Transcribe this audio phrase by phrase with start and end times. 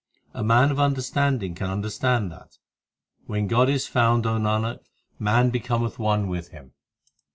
[0.33, 2.57] A man of understanding can understand that.
[3.27, 4.79] When God is found, O Nanak,
[5.19, 6.73] man becometh one with Him.